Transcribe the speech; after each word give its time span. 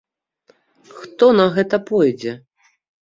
Хто 0.99 1.29
на 1.39 1.45
гэта 1.59 1.75
пойдзе? 1.91 2.33